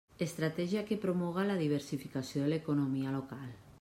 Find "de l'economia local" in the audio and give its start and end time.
2.47-3.47